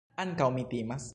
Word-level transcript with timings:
Ankaŭ 0.23 0.47
mi 0.57 0.67
timas. 0.75 1.09